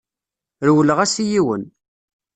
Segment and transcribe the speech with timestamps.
[0.65, 1.63] Rewleɣ-as i yiwen.